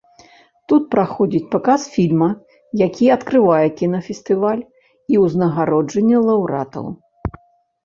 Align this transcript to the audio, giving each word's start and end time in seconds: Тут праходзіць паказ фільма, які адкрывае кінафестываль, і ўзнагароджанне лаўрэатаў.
Тут 0.71 0.83
праходзіць 0.93 1.49
паказ 1.55 1.81
фільма, 1.95 2.29
які 2.85 3.05
адкрывае 3.17 3.61
кінафестываль, 3.83 4.61
і 5.15 5.23
ўзнагароджанне 5.27 6.17
лаўрэатаў. 6.27 6.85